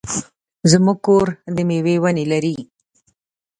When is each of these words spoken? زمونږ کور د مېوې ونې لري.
زمونږ 0.71 0.97
کور 1.05 1.27
د 1.55 1.57
مېوې 1.67 1.95
ونې 2.01 2.25
لري. 2.31 2.55